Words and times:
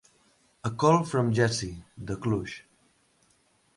"A 0.69 0.71
Call 0.83 0.97
From 1.11 1.29
Jersey" 1.39 1.73
de 1.95 2.19
Kluge. 2.25 2.59